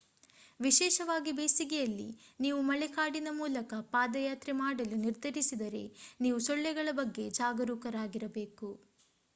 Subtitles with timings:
[0.59, 2.07] ವಿಶೇಷವಾಗಿ ಬೇಸಿಗೆಯಲ್ಲಿ
[2.39, 5.83] ನೀವು ಮಳೆಕಾಡಿನ ಮೂಲಕ ಪಾದಯಾತ್ರೆ ಮಾಡಲು ನಿರ್ಧರಿಸಿದರೆ
[6.21, 8.71] ನೀವು ಸೊಳ್ಳೆಗಳ ಬಗ್ಗೆ ಜಾಗರೂಕರಾಗಿರಬೇಕು